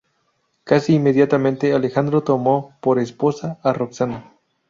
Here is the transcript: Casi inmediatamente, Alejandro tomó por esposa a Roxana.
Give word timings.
Casi 0.63 0.95
inmediatamente, 0.95 1.73
Alejandro 1.75 2.23
tomó 2.23 2.75
por 2.81 2.97
esposa 2.97 3.59
a 3.61 3.71
Roxana. 3.71 4.33